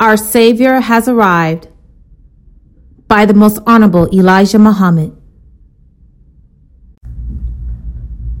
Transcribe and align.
Our 0.00 0.16
Savior 0.16 0.78
has 0.78 1.08
arrived 1.08 1.66
by 3.08 3.26
the 3.26 3.34
Most 3.34 3.58
Honorable 3.66 4.08
Elijah 4.14 4.60
Muhammad. 4.60 5.10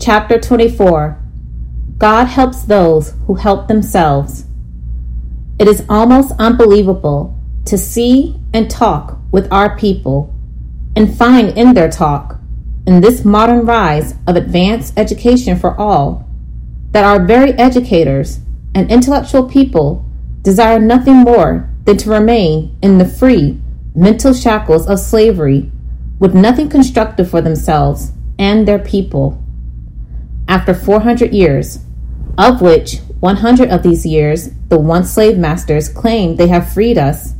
Chapter 0.00 0.40
24 0.40 1.22
God 1.96 2.24
helps 2.24 2.62
those 2.62 3.14
who 3.28 3.36
help 3.36 3.68
themselves. 3.68 4.46
It 5.60 5.68
is 5.68 5.84
almost 5.88 6.32
unbelievable 6.40 7.38
to 7.66 7.78
see 7.78 8.34
and 8.52 8.68
talk 8.68 9.16
with 9.30 9.46
our 9.52 9.78
people 9.78 10.34
and 10.96 11.16
find 11.16 11.56
in 11.56 11.74
their 11.74 11.88
talk, 11.88 12.40
in 12.84 13.00
this 13.00 13.24
modern 13.24 13.64
rise 13.64 14.16
of 14.26 14.34
advanced 14.34 14.98
education 14.98 15.56
for 15.56 15.78
all, 15.80 16.28
that 16.90 17.04
our 17.04 17.24
very 17.24 17.52
educators 17.52 18.40
and 18.74 18.90
intellectual 18.90 19.48
people 19.48 20.03
desire 20.44 20.78
nothing 20.78 21.16
more 21.16 21.68
than 21.84 21.96
to 21.96 22.10
remain 22.10 22.76
in 22.80 22.98
the 22.98 23.04
free 23.04 23.58
mental 23.94 24.32
shackles 24.32 24.86
of 24.86 25.00
slavery 25.00 25.72
with 26.18 26.34
nothing 26.34 26.68
constructive 26.68 27.28
for 27.28 27.40
themselves 27.40 28.12
and 28.38 28.68
their 28.68 28.78
people. 28.78 29.42
After 30.46 30.74
400 30.74 31.32
years, 31.32 31.80
of 32.36 32.60
which 32.60 32.98
100 33.20 33.70
of 33.70 33.82
these 33.82 34.04
years 34.04 34.50
the 34.68 34.78
once 34.78 35.12
slave 35.12 35.38
masters 35.38 35.88
claim 35.88 36.36
they 36.36 36.48
have 36.48 36.72
freed 36.72 36.98
us, 36.98 37.32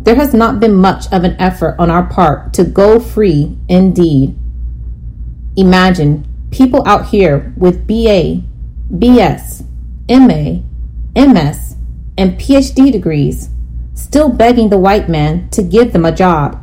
there 0.00 0.14
has 0.14 0.32
not 0.32 0.58
been 0.58 0.74
much 0.74 1.06
of 1.12 1.24
an 1.24 1.36
effort 1.38 1.76
on 1.78 1.90
our 1.90 2.06
part 2.06 2.54
to 2.54 2.64
go 2.64 2.98
free 2.98 3.58
indeed. 3.68 4.34
Imagine 5.56 6.26
people 6.50 6.86
out 6.86 7.08
here 7.08 7.52
with 7.56 7.86
BA, 7.86 8.42
BS, 8.90 9.64
MA, 10.08 10.62
MS, 11.14 11.76
and 12.18 12.38
PhD 12.38 12.92
degrees 12.92 13.48
still 13.94 14.28
begging 14.28 14.68
the 14.68 14.78
white 14.78 15.08
man 15.08 15.48
to 15.50 15.62
give 15.62 15.92
them 15.92 16.04
a 16.04 16.14
job 16.14 16.60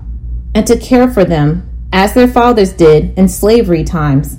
and 0.54 0.68
to 0.68 0.78
care 0.78 1.10
for 1.12 1.26
them 1.26 1.68
as 1.92 2.14
their 2.14 2.28
fathers 2.28 2.74
did 2.74 3.18
in 3.18 3.28
slavery 3.28 3.84
times. 3.84 4.38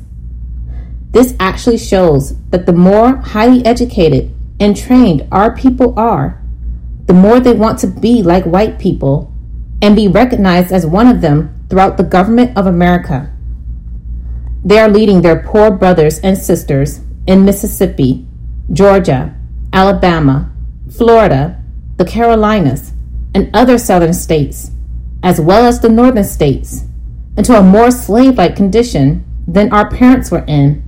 This 1.10 1.34
actually 1.40 1.78
shows 1.78 2.36
that 2.50 2.66
the 2.66 2.72
more 2.72 3.16
highly 3.16 3.64
educated 3.64 4.34
and 4.60 4.76
trained 4.76 5.26
our 5.32 5.56
people 5.56 5.98
are, 5.98 6.42
the 7.06 7.14
more 7.14 7.40
they 7.40 7.52
want 7.52 7.78
to 7.80 7.86
be 7.86 8.22
like 8.22 8.44
white 8.44 8.78
people 8.78 9.32
and 9.80 9.96
be 9.96 10.08
recognized 10.08 10.72
as 10.72 10.86
one 10.86 11.06
of 11.06 11.20
them 11.20 11.64
throughout 11.68 11.96
the 11.96 12.02
government 12.02 12.56
of 12.56 12.66
America. 12.66 13.32
They 14.64 14.78
are 14.78 14.88
leading 14.88 15.22
their 15.22 15.42
poor 15.42 15.70
brothers 15.70 16.18
and 16.20 16.36
sisters 16.36 17.00
in 17.26 17.44
Mississippi, 17.44 18.26
Georgia, 18.72 19.34
Alabama, 19.72 20.52
Florida, 20.90 21.62
the 21.96 22.04
Carolinas, 22.04 22.92
and 23.34 23.50
other 23.54 23.78
southern 23.78 24.14
states, 24.14 24.70
as 25.22 25.40
well 25.40 25.66
as 25.66 25.80
the 25.80 25.88
northern 25.88 26.24
states, 26.24 26.84
into 27.36 27.54
a 27.54 27.62
more 27.62 27.90
slave 27.90 28.38
like 28.38 28.56
condition 28.56 29.24
than 29.46 29.72
our 29.72 29.90
parents 29.90 30.30
were 30.30 30.44
in 30.46 30.82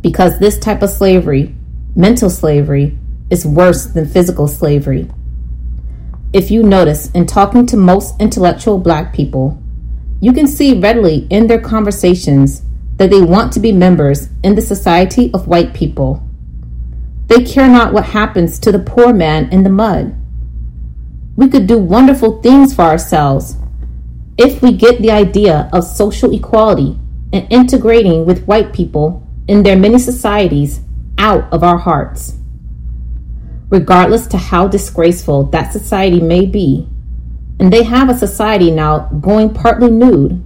because 0.00 0.38
this 0.38 0.58
type 0.58 0.82
of 0.82 0.90
slavery, 0.90 1.54
mental 1.94 2.30
slavery, 2.30 2.96
is 3.30 3.44
worse 3.44 3.86
than 3.86 4.06
physical 4.06 4.46
slavery. 4.46 5.10
If 6.32 6.50
you 6.50 6.62
notice 6.62 7.10
in 7.10 7.26
talking 7.26 7.66
to 7.66 7.76
most 7.76 8.14
intellectual 8.20 8.78
black 8.78 9.12
people, 9.12 9.60
you 10.20 10.32
can 10.32 10.46
see 10.46 10.78
readily 10.78 11.26
in 11.30 11.46
their 11.46 11.60
conversations 11.60 12.62
that 12.96 13.10
they 13.10 13.20
want 13.20 13.52
to 13.52 13.60
be 13.60 13.72
members 13.72 14.28
in 14.42 14.54
the 14.54 14.62
society 14.62 15.30
of 15.34 15.48
white 15.48 15.74
people. 15.74 16.25
They 17.26 17.44
care 17.44 17.68
not 17.68 17.92
what 17.92 18.04
happens 18.06 18.58
to 18.60 18.72
the 18.72 18.78
poor 18.78 19.12
man 19.12 19.52
in 19.52 19.64
the 19.64 19.70
mud. 19.70 20.14
We 21.36 21.48
could 21.48 21.66
do 21.66 21.78
wonderful 21.78 22.40
things 22.40 22.74
for 22.74 22.82
ourselves 22.82 23.56
if 24.38 24.62
we 24.62 24.72
get 24.72 25.00
the 25.00 25.10
idea 25.10 25.68
of 25.72 25.84
social 25.84 26.34
equality 26.34 26.98
and 27.32 27.46
integrating 27.50 28.26
with 28.26 28.46
white 28.46 28.72
people 28.72 29.26
in 29.48 29.62
their 29.62 29.76
many 29.76 29.98
societies 29.98 30.80
out 31.18 31.52
of 31.52 31.62
our 31.62 31.78
hearts. 31.78 32.34
Regardless 33.68 34.26
to 34.28 34.36
how 34.36 34.68
disgraceful 34.68 35.44
that 35.44 35.72
society 35.72 36.20
may 36.20 36.46
be, 36.46 36.88
and 37.58 37.72
they 37.72 37.82
have 37.82 38.08
a 38.08 38.16
society 38.16 38.70
now 38.70 39.08
going 39.20 39.52
partly 39.52 39.90
nude, 39.90 40.42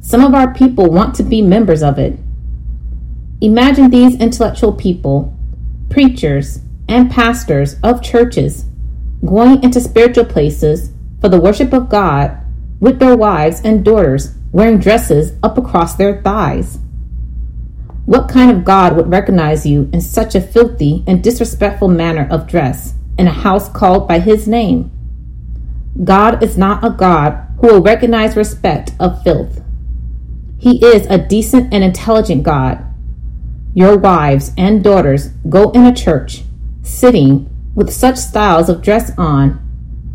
some 0.00 0.24
of 0.24 0.34
our 0.34 0.54
people 0.54 0.90
want 0.90 1.14
to 1.16 1.22
be 1.22 1.42
members 1.42 1.82
of 1.82 1.98
it. 1.98 2.18
Imagine 3.40 3.90
these 3.90 4.14
intellectual 4.16 4.72
people, 4.72 5.36
preachers, 5.90 6.60
and 6.88 7.10
pastors 7.10 7.76
of 7.82 8.02
churches 8.02 8.64
going 9.24 9.62
into 9.62 9.80
spiritual 9.80 10.24
places 10.24 10.92
for 11.20 11.28
the 11.28 11.40
worship 11.40 11.72
of 11.72 11.88
God 11.88 12.38
with 12.80 12.98
their 12.98 13.16
wives 13.16 13.60
and 13.62 13.84
daughters 13.84 14.34
wearing 14.52 14.78
dresses 14.78 15.32
up 15.42 15.58
across 15.58 15.94
their 15.96 16.22
thighs. 16.22 16.78
What 18.06 18.28
kind 18.28 18.50
of 18.50 18.64
God 18.64 18.96
would 18.96 19.10
recognize 19.10 19.66
you 19.66 19.90
in 19.92 20.00
such 20.00 20.34
a 20.34 20.40
filthy 20.40 21.04
and 21.06 21.22
disrespectful 21.22 21.88
manner 21.88 22.26
of 22.30 22.46
dress 22.46 22.94
in 23.18 23.26
a 23.26 23.32
house 23.32 23.68
called 23.68 24.08
by 24.08 24.20
his 24.20 24.48
name? 24.48 24.90
God 26.04 26.42
is 26.42 26.56
not 26.56 26.84
a 26.84 26.90
God 26.90 27.46
who 27.60 27.66
will 27.66 27.82
recognize 27.82 28.36
respect 28.36 28.92
of 28.98 29.22
filth. 29.22 29.60
He 30.58 30.84
is 30.84 31.06
a 31.06 31.18
decent 31.18 31.74
and 31.74 31.84
intelligent 31.84 32.44
God. 32.44 32.84
Your 33.74 33.96
wives 33.96 34.52
and 34.56 34.82
daughters 34.82 35.28
go 35.48 35.70
in 35.70 35.84
a 35.84 35.94
church, 35.94 36.42
sitting 36.82 37.48
with 37.74 37.92
such 37.92 38.16
styles 38.16 38.68
of 38.68 38.82
dress 38.82 39.12
on, 39.16 39.60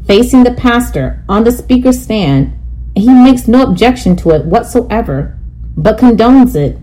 facing 0.06 0.44
the 0.44 0.54
pastor 0.54 1.24
on 1.30 1.44
the 1.44 1.52
speaker's 1.52 2.02
stand, 2.02 2.54
and 2.96 3.04
he 3.04 3.14
makes 3.14 3.48
no 3.48 3.64
objection 3.64 4.16
to 4.18 4.32
it 4.32 4.46
whatsoever, 4.46 5.38
but 5.76 5.98
condones 5.98 6.56
it 6.56 6.78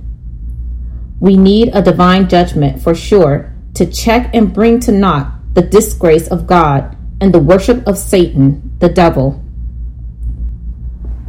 we 1.20 1.36
need 1.36 1.70
a 1.74 1.82
divine 1.82 2.28
judgment 2.28 2.82
for 2.82 2.94
sure 2.94 3.52
to 3.74 3.84
check 3.84 4.34
and 4.34 4.54
bring 4.54 4.80
to 4.80 4.90
naught 4.90 5.30
the 5.54 5.62
disgrace 5.62 6.26
of 6.28 6.46
God 6.46 6.96
and 7.20 7.32
the 7.32 7.38
worship 7.38 7.86
of 7.86 7.98
Satan, 7.98 8.74
the 8.78 8.88
devil. 8.88 9.44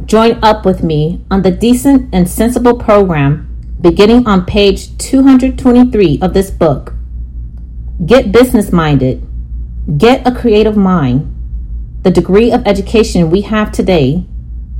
Join 0.06 0.42
up 0.42 0.64
with 0.64 0.82
me 0.82 1.24
on 1.30 1.42
the 1.42 1.50
decent 1.50 2.12
and 2.12 2.28
sensible 2.28 2.78
program 2.78 3.51
beginning 3.82 4.28
on 4.28 4.46
page 4.46 4.96
223 4.98 6.20
of 6.22 6.32
this 6.34 6.52
book. 6.52 6.94
Get 8.06 8.30
business 8.30 8.70
minded. 8.70 9.26
Get 9.98 10.24
a 10.24 10.32
creative 10.32 10.76
mind. 10.76 11.28
The 12.02 12.12
degree 12.12 12.52
of 12.52 12.64
education 12.64 13.28
we 13.28 13.40
have 13.40 13.72
today, 13.72 14.24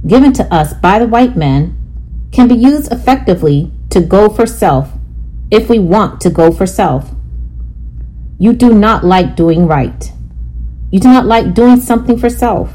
given 0.06 0.32
to 0.34 0.54
us 0.54 0.72
by 0.74 1.00
the 1.00 1.08
white 1.08 1.36
man, 1.36 1.76
can 2.30 2.46
be 2.46 2.54
used 2.54 2.92
effectively 2.92 3.72
to 3.90 4.00
go 4.00 4.28
for 4.28 4.46
self 4.46 4.92
if 5.50 5.68
we 5.68 5.80
want 5.80 6.20
to 6.20 6.30
go 6.30 6.52
for 6.52 6.66
self. 6.66 7.10
You 8.38 8.52
do 8.52 8.72
not 8.72 9.04
like 9.04 9.34
doing 9.34 9.66
right. 9.66 10.12
You 10.92 11.00
do 11.00 11.08
not 11.08 11.26
like 11.26 11.54
doing 11.54 11.80
something 11.80 12.18
for 12.18 12.30
self. 12.30 12.72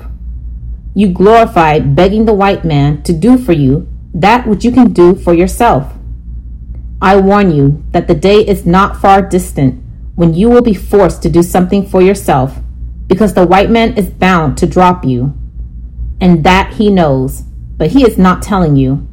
You 0.93 1.07
glorify 1.07 1.79
begging 1.79 2.25
the 2.25 2.33
white 2.33 2.65
man 2.65 3.01
to 3.03 3.13
do 3.13 3.37
for 3.37 3.53
you 3.53 3.87
that 4.13 4.45
which 4.45 4.65
you 4.65 4.71
can 4.71 4.91
do 4.91 5.15
for 5.15 5.33
yourself. 5.33 5.96
I 7.01 7.17
warn 7.17 7.51
you 7.51 7.83
that 7.91 8.07
the 8.07 8.15
day 8.15 8.39
is 8.41 8.65
not 8.65 8.97
far 8.97 9.21
distant 9.21 9.83
when 10.15 10.33
you 10.33 10.49
will 10.49 10.63
be 10.63 10.73
forced 10.73 11.21
to 11.23 11.29
do 11.29 11.43
something 11.43 11.85
for 11.85 12.01
yourself 12.01 12.57
because 13.05 13.33
the 13.35 13.45
white 13.45 13.69
man 13.69 13.95
is 13.95 14.09
bound 14.09 14.57
to 14.57 14.65
drop 14.65 15.05
you. 15.05 15.37
And 16.19 16.43
that 16.43 16.73
he 16.73 16.89
knows, 16.89 17.41
but 17.77 17.91
he 17.91 18.03
is 18.03 18.17
not 18.17 18.41
telling 18.41 18.75
you. 18.75 19.07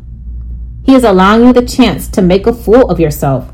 He 0.83 0.95
is 0.95 1.05
allowing 1.05 1.47
you 1.47 1.53
the 1.53 1.67
chance 1.67 2.09
to 2.09 2.23
make 2.23 2.47
a 2.47 2.53
fool 2.55 2.91
of 2.91 2.99
yourself 2.99 3.53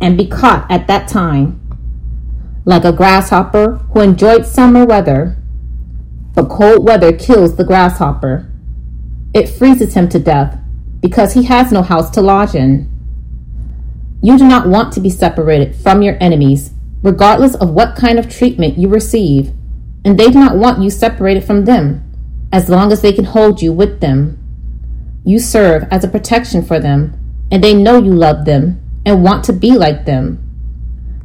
and 0.00 0.16
be 0.16 0.26
caught 0.26 0.70
at 0.70 0.86
that 0.86 1.08
time. 1.08 1.60
Like 2.64 2.84
a 2.84 2.92
grasshopper 2.92 3.78
who 3.92 4.00
enjoyed 4.00 4.46
summer 4.46 4.86
weather, 4.86 5.36
but 6.34 6.48
cold 6.48 6.84
weather 6.84 7.12
kills 7.12 7.56
the 7.56 7.64
grasshopper. 7.64 8.50
It 9.34 9.48
freezes 9.48 9.94
him 9.94 10.08
to 10.10 10.20
death 10.20 10.58
because 11.00 11.34
he 11.34 11.44
has 11.44 11.72
no 11.72 11.82
house 11.82 12.10
to 12.10 12.22
lodge 12.22 12.54
in. 12.54 12.93
You 14.24 14.38
do 14.38 14.48
not 14.48 14.66
want 14.66 14.90
to 14.94 15.00
be 15.00 15.10
separated 15.10 15.76
from 15.76 16.00
your 16.00 16.16
enemies, 16.18 16.72
regardless 17.02 17.54
of 17.56 17.68
what 17.68 17.94
kind 17.94 18.18
of 18.18 18.34
treatment 18.34 18.78
you 18.78 18.88
receive, 18.88 19.52
and 20.02 20.18
they 20.18 20.30
do 20.30 20.38
not 20.38 20.56
want 20.56 20.82
you 20.82 20.88
separated 20.88 21.44
from 21.44 21.66
them, 21.66 22.10
as 22.50 22.70
long 22.70 22.90
as 22.90 23.02
they 23.02 23.12
can 23.12 23.26
hold 23.26 23.60
you 23.60 23.70
with 23.70 24.00
them. 24.00 24.38
You 25.26 25.38
serve 25.38 25.86
as 25.90 26.04
a 26.04 26.08
protection 26.08 26.64
for 26.64 26.80
them, 26.80 27.12
and 27.52 27.62
they 27.62 27.74
know 27.74 28.02
you 28.02 28.14
love 28.14 28.46
them 28.46 28.80
and 29.04 29.22
want 29.22 29.44
to 29.44 29.52
be 29.52 29.72
like 29.72 30.06
them. 30.06 30.40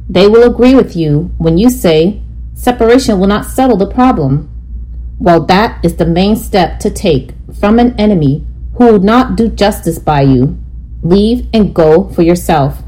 They 0.06 0.28
will 0.28 0.44
agree 0.44 0.74
with 0.74 0.94
you 0.94 1.32
when 1.38 1.56
you 1.56 1.70
say 1.70 2.20
separation 2.52 3.18
will 3.18 3.28
not 3.28 3.46
settle 3.46 3.78
the 3.78 3.90
problem. 3.90 4.50
While 5.16 5.46
that 5.46 5.82
is 5.82 5.96
the 5.96 6.04
main 6.04 6.36
step 6.36 6.78
to 6.80 6.90
take 6.90 7.32
from 7.58 7.78
an 7.78 7.98
enemy 7.98 8.44
who 8.74 8.92
will 8.92 9.00
not 9.00 9.36
do 9.36 9.48
justice 9.48 9.98
by 9.98 10.20
you, 10.20 10.58
leave 11.02 11.48
and 11.54 11.74
go 11.74 12.10
for 12.10 12.20
yourself. 12.20 12.82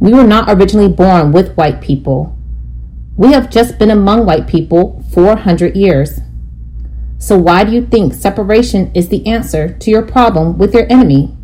We 0.00 0.12
were 0.12 0.26
not 0.26 0.48
originally 0.48 0.88
born 0.88 1.30
with 1.30 1.54
white 1.56 1.80
people. 1.80 2.36
We 3.16 3.32
have 3.32 3.50
just 3.50 3.78
been 3.78 3.90
among 3.90 4.24
white 4.24 4.46
people 4.46 5.04
400 5.12 5.76
years. 5.76 6.20
So, 7.18 7.36
why 7.36 7.64
do 7.64 7.72
you 7.72 7.86
think 7.86 8.14
separation 8.14 8.90
is 8.94 9.10
the 9.10 9.26
answer 9.26 9.76
to 9.76 9.90
your 9.90 10.02
problem 10.02 10.56
with 10.56 10.72
your 10.72 10.90
enemy? 10.90 11.36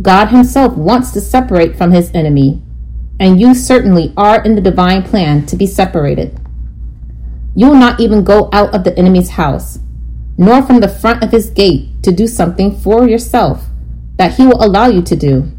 God 0.00 0.26
Himself 0.26 0.76
wants 0.76 1.10
to 1.10 1.20
separate 1.20 1.76
from 1.76 1.90
His 1.90 2.12
enemy, 2.14 2.62
and 3.18 3.40
you 3.40 3.54
certainly 3.54 4.14
are 4.16 4.42
in 4.44 4.54
the 4.54 4.60
divine 4.60 5.02
plan 5.02 5.44
to 5.46 5.56
be 5.56 5.66
separated. 5.66 6.38
You 7.56 7.66
will 7.66 7.74
not 7.74 7.98
even 7.98 8.22
go 8.22 8.48
out 8.52 8.72
of 8.72 8.84
the 8.84 8.96
enemy's 8.96 9.30
house, 9.30 9.80
nor 10.38 10.62
from 10.62 10.80
the 10.80 10.88
front 10.88 11.24
of 11.24 11.32
his 11.32 11.50
gate 11.50 12.02
to 12.04 12.12
do 12.12 12.26
something 12.26 12.74
for 12.74 13.08
yourself 13.08 13.66
that 14.16 14.34
he 14.34 14.46
will 14.46 14.64
allow 14.64 14.86
you 14.86 15.02
to 15.02 15.16
do. 15.16 15.50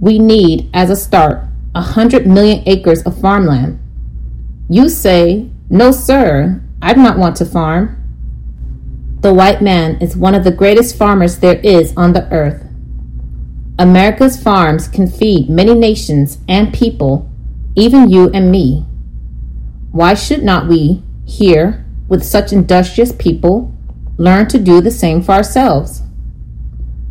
We 0.00 0.18
need, 0.18 0.68
as 0.74 0.90
a 0.90 0.96
start, 0.96 1.44
a 1.74 1.80
hundred 1.80 2.26
million 2.26 2.62
acres 2.66 3.02
of 3.02 3.20
farmland. 3.20 3.78
You 4.68 4.88
say, 4.88 5.50
No, 5.70 5.90
sir, 5.90 6.62
I 6.82 6.92
do 6.94 7.02
not 7.02 7.18
want 7.18 7.36
to 7.36 7.46
farm. 7.46 8.02
The 9.20 9.32
white 9.32 9.62
man 9.62 10.00
is 10.00 10.16
one 10.16 10.34
of 10.34 10.44
the 10.44 10.50
greatest 10.50 10.96
farmers 10.96 11.38
there 11.38 11.58
is 11.60 11.94
on 11.96 12.12
the 12.12 12.30
earth. 12.32 12.62
America's 13.78 14.42
farms 14.42 14.88
can 14.88 15.06
feed 15.06 15.50
many 15.50 15.74
nations 15.74 16.38
and 16.48 16.72
people, 16.72 17.30
even 17.74 18.08
you 18.08 18.30
and 18.30 18.50
me. 18.50 18.86
Why 19.92 20.14
should 20.14 20.42
not 20.42 20.68
we, 20.68 21.02
here, 21.26 21.84
with 22.08 22.22
such 22.22 22.52
industrious 22.52 23.12
people, 23.12 23.74
learn 24.18 24.48
to 24.48 24.58
do 24.58 24.80
the 24.80 24.90
same 24.90 25.22
for 25.22 25.32
ourselves? 25.32 26.02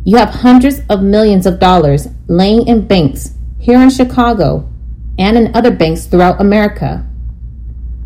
You 0.06 0.18
have 0.18 0.30
hundreds 0.30 0.82
of 0.88 1.02
millions 1.02 1.46
of 1.46 1.58
dollars 1.58 2.06
laying 2.28 2.68
in 2.68 2.86
banks 2.86 3.34
here 3.58 3.82
in 3.82 3.90
Chicago 3.90 4.72
and 5.18 5.36
in 5.36 5.52
other 5.52 5.72
banks 5.72 6.06
throughout 6.06 6.40
America. 6.40 7.04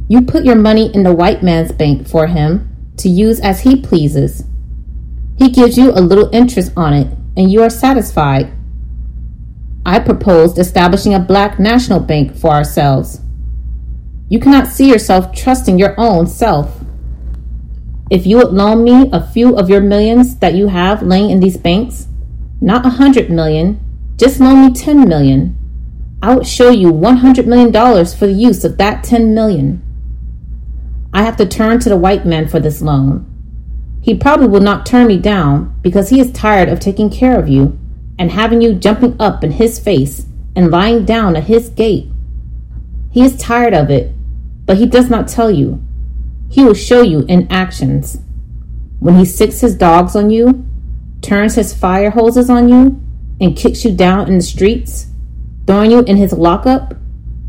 You 0.08 0.22
put 0.22 0.46
your 0.46 0.56
money 0.56 0.90
in 0.94 1.02
the 1.02 1.14
white 1.14 1.42
man's 1.42 1.72
bank 1.72 2.08
for 2.08 2.26
him 2.26 2.94
to 2.96 3.10
use 3.10 3.38
as 3.40 3.60
he 3.60 3.82
pleases. 3.82 4.44
He 5.36 5.50
gives 5.50 5.76
you 5.76 5.90
a 5.90 6.00
little 6.00 6.34
interest 6.34 6.72
on 6.74 6.94
it 6.94 7.06
and 7.36 7.52
you 7.52 7.62
are 7.62 7.68
satisfied. 7.68 8.50
I 9.84 9.98
proposed 9.98 10.58
establishing 10.58 11.12
a 11.12 11.20
black 11.20 11.60
national 11.60 12.00
bank 12.00 12.34
for 12.34 12.48
ourselves. 12.48 13.20
You 14.30 14.40
cannot 14.40 14.68
see 14.68 14.88
yourself 14.88 15.34
trusting 15.34 15.78
your 15.78 15.94
own 16.00 16.26
self. 16.26 16.79
If 18.10 18.26
you 18.26 18.38
would 18.38 18.52
loan 18.52 18.84
me 18.84 19.08
a 19.12 19.26
few 19.26 19.56
of 19.56 19.70
your 19.70 19.80
millions 19.80 20.36
that 20.40 20.54
you 20.54 20.66
have 20.66 21.02
laying 21.02 21.30
in 21.30 21.40
these 21.40 21.56
banks, 21.56 22.08
not 22.60 22.84
a 22.84 22.90
hundred 22.90 23.30
million, 23.30 23.80
just 24.16 24.40
loan 24.40 24.66
me 24.66 24.74
ten 24.74 25.08
million. 25.08 25.56
I 26.20 26.34
would 26.34 26.46
show 26.46 26.70
you 26.70 26.90
one 26.90 27.18
hundred 27.18 27.46
million 27.46 27.70
dollars 27.70 28.12
for 28.12 28.26
the 28.26 28.32
use 28.32 28.64
of 28.64 28.76
that 28.78 29.04
ten 29.04 29.32
million. 29.32 29.80
I 31.14 31.22
have 31.22 31.36
to 31.38 31.46
turn 31.46 31.78
to 31.80 31.88
the 31.88 31.96
white 31.96 32.26
man 32.26 32.48
for 32.48 32.60
this 32.60 32.82
loan. 32.82 33.26
He 34.02 34.14
probably 34.14 34.48
will 34.48 34.60
not 34.60 34.84
turn 34.84 35.06
me 35.06 35.18
down 35.18 35.78
because 35.80 36.10
he 36.10 36.20
is 36.20 36.32
tired 36.32 36.68
of 36.68 36.80
taking 36.80 37.10
care 37.10 37.38
of 37.38 37.48
you 37.48 37.78
and 38.18 38.32
having 38.32 38.60
you 38.60 38.74
jumping 38.74 39.16
up 39.20 39.44
in 39.44 39.52
his 39.52 39.78
face 39.78 40.26
and 40.56 40.70
lying 40.70 41.04
down 41.04 41.36
at 41.36 41.44
his 41.44 41.70
gate. 41.70 42.08
He 43.12 43.22
is 43.22 43.36
tired 43.36 43.74
of 43.74 43.88
it 43.90 44.12
but 44.70 44.78
he 44.78 44.86
does 44.86 45.10
not 45.10 45.26
tell 45.26 45.50
you. 45.50 45.82
He 46.50 46.64
will 46.64 46.74
show 46.74 47.00
you 47.00 47.24
in 47.28 47.46
actions. 47.50 48.18
When 48.98 49.16
he 49.16 49.24
sicks 49.24 49.60
his 49.60 49.76
dogs 49.76 50.16
on 50.16 50.30
you, 50.30 50.66
turns 51.22 51.54
his 51.54 51.72
fire 51.72 52.10
hoses 52.10 52.50
on 52.50 52.68
you, 52.68 53.00
and 53.40 53.56
kicks 53.56 53.84
you 53.84 53.94
down 53.94 54.28
in 54.28 54.36
the 54.36 54.42
streets, 54.42 55.06
throwing 55.66 55.92
you 55.92 56.00
in 56.00 56.16
his 56.16 56.32
lockup, 56.32 56.94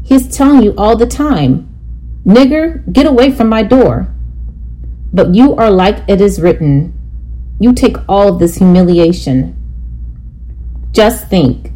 he 0.04 0.16
is 0.16 0.28
telling 0.28 0.62
you 0.62 0.74
all 0.78 0.96
the 0.96 1.08
time, 1.08 1.68
Nigger, 2.26 2.84
get 2.94 3.08
away 3.08 3.32
from 3.32 3.50
my 3.50 3.64
door. 3.64 4.14
But 5.12 5.34
you 5.34 5.56
are 5.56 5.72
like 5.72 6.04
it 6.08 6.22
is 6.22 6.40
written. 6.40 6.94
You 7.60 7.74
take 7.74 7.98
all 8.08 8.34
this 8.34 8.58
humiliation. 8.58 9.56
Just 10.92 11.28
think. 11.28 11.72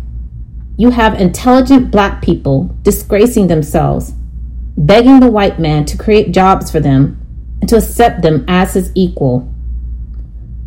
You 0.77 0.91
have 0.91 1.19
intelligent 1.19 1.89
black 1.89 2.21
people 2.21 2.75
disgracing 2.83 3.47
themselves 3.47 4.13
begging 4.77 5.19
the 5.19 5.31
white 5.31 5.59
man 5.59 5.85
to 5.85 5.97
create 5.97 6.33
jobs 6.33 6.69
for 6.69 6.79
them 6.79 7.19
and 7.61 7.69
to 7.69 7.77
accept 7.77 8.21
them 8.21 8.43
as 8.47 8.73
his 8.73 8.91
equal. 8.95 9.51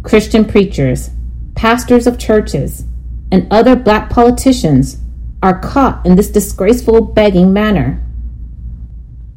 Christian 0.02 0.44
preachers, 0.44 1.10
pastors 1.54 2.06
of 2.06 2.18
churches, 2.18 2.84
and 3.30 3.46
other 3.50 3.76
black 3.76 4.08
politicians 4.08 4.98
are 5.42 5.60
caught 5.60 6.04
in 6.06 6.16
this 6.16 6.30
disgraceful 6.30 7.02
begging 7.02 7.52
manner. 7.52 8.02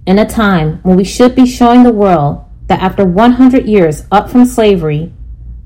In 0.05 0.17
a 0.17 0.27
time 0.27 0.79
when 0.83 0.95
we 0.95 1.03
should 1.03 1.35
be 1.35 1.45
showing 1.45 1.83
the 1.83 1.91
world 1.91 2.45
that 2.67 2.81
after 2.81 3.05
100 3.05 3.65
years 3.65 4.05
up 4.11 4.29
from 4.29 4.45
slavery, 4.45 5.13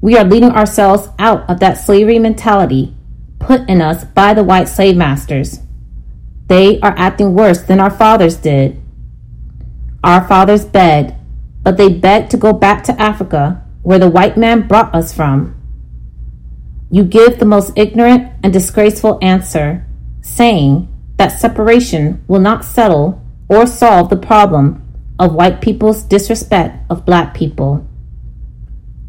we 0.01 0.18
are 0.18 0.25
leading 0.25 0.51
ourselves 0.51 1.10
out 1.19 1.48
of 1.50 1.60
that 1.60 1.78
slavery 1.78 2.19
mentality 2.19 2.96
put 3.40 3.69
in 3.69 3.81
us 3.81 4.04
by 4.04 4.34
the 4.34 4.44
white 4.44 4.68
slave 4.68 4.98
masters. 4.98 5.60
They 6.48 6.80
are 6.81 6.96
acting 6.98 7.36
worse 7.36 7.62
than 7.62 7.80
our 7.80 7.92
fathers 7.92 8.38
did 8.38 8.81
our 10.06 10.25
fathers 10.28 10.63
bed, 10.63 11.19
but 11.63 11.78
they 11.78 11.90
begged 11.90 12.30
to 12.30 12.38
go 12.38 12.54
back 12.54 12.84
to 12.84 13.02
Africa, 13.02 13.66
where 13.81 13.98
the 13.98 14.10
white 14.10 14.38
man 14.38 14.68
brought 14.68 14.94
us 14.94 15.12
from. 15.12 15.60
You 16.92 17.04
give 17.04 17.40
the 17.40 17.46
most 17.46 17.74
ignorant 17.75 18.31
and 18.44 18.54
disgraceful 18.54 19.18
answer, 19.24 19.84
saying 20.22 20.88
that 21.18 21.40
separation 21.40 22.24
will 22.28 22.40
not 22.40 22.63
settle 22.63 23.19
or 23.50 23.66
solve 23.66 24.12
the 24.12 24.16
problem 24.16 24.84
of 25.18 25.34
white 25.34 25.60
people's 25.60 26.04
disrespect 26.04 26.86
of 26.88 27.06
black 27.06 27.34
people. 27.34 27.88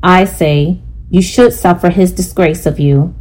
I 0.02 0.24
say 0.24 0.80
you 1.10 1.20
should 1.20 1.52
suffer 1.52 1.90
his 1.90 2.10
disgrace 2.12 2.64
of 2.64 2.80
you, 2.80 3.14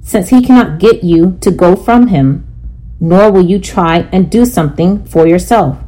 since 0.00 0.30
he 0.30 0.42
cannot 0.44 0.80
get 0.80 1.04
you 1.04 1.38
to 1.42 1.52
go 1.52 1.76
from 1.76 2.08
him, 2.08 2.44
nor 2.98 3.30
will 3.30 3.44
you 3.44 3.60
try 3.60 4.08
and 4.10 4.28
do 4.28 4.44
something 4.44 5.04
for 5.04 5.28
yourself 5.28 5.78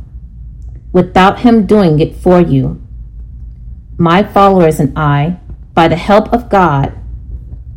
without 0.93 1.41
him 1.41 1.67
doing 1.67 1.99
it 2.01 2.15
for 2.15 2.41
you. 2.41 2.81
My 3.99 4.23
followers 4.23 4.79
and 4.79 4.97
I, 4.99 5.41
by 5.75 5.89
the 5.89 5.97
help 5.97 6.33
of 6.33 6.51
God, 6.51 6.93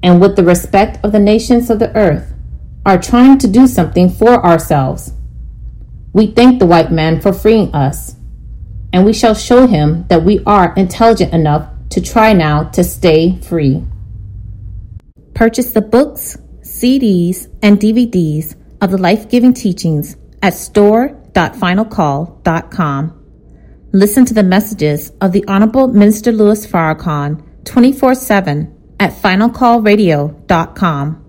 and 0.03 0.21
with 0.21 0.35
the 0.35 0.43
respect 0.43 1.03
of 1.03 1.11
the 1.11 1.19
nations 1.19 1.69
of 1.69 1.79
the 1.79 1.95
earth, 1.95 2.33
are 2.85 3.01
trying 3.01 3.37
to 3.39 3.47
do 3.47 3.65
something 3.67 4.09
for 4.09 4.45
ourselves. 4.45 5.13
We 6.13 6.27
thank 6.27 6.59
the 6.59 6.65
white 6.65 6.91
man 6.91 7.19
for 7.19 7.33
freeing 7.33 7.73
us, 7.73 8.15
and 8.93 9.05
we 9.05 9.13
shall 9.13 9.33
show 9.33 9.67
him 9.67 10.05
that 10.07 10.23
we 10.23 10.43
are 10.45 10.73
intelligent 10.75 11.33
enough 11.33 11.69
to 11.89 12.01
try 12.01 12.33
now 12.33 12.63
to 12.69 12.83
stay 12.83 13.37
free. 13.41 13.83
Purchase 15.33 15.71
the 15.71 15.81
books, 15.81 16.37
CDs, 16.61 17.47
and 17.61 17.79
DVDs 17.79 18.55
of 18.81 18.91
the 18.91 18.97
life 18.97 19.29
giving 19.29 19.53
teachings 19.53 20.15
at 20.41 20.53
store 20.53 21.21
www.finalcall.com. 21.35 23.21
Listen 23.91 24.25
to 24.25 24.33
the 24.33 24.41
messages 24.43 25.11
of 25.21 25.31
the 25.31 25.45
Honorable 25.47 25.87
Minister 25.87 26.31
Louis 26.31 26.65
Farrakhan 26.65 27.43
24 27.65 28.15
7 28.15 28.95
at 28.99 29.11
finalcallradio.com. 29.11 31.21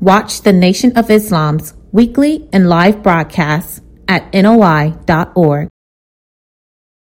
Watch 0.00 0.42
the 0.42 0.52
Nation 0.52 0.96
of 0.96 1.10
Islam's 1.10 1.74
weekly 1.92 2.48
and 2.52 2.68
live 2.68 3.02
broadcasts 3.02 3.80
at 4.06 4.32
noi.org. 4.32 5.68